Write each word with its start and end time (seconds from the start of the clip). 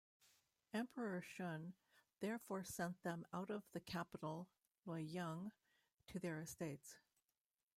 Emperor 0.73 1.21
Shun 1.21 1.75
therefore 2.21 2.63
sent 2.63 2.99
them 3.03 3.23
out 3.31 3.51
of 3.51 3.61
the 3.71 3.79
capital 3.79 4.47
Luoyang, 4.87 5.51
to 6.07 6.17
their 6.17 6.39
estates. 6.39 6.97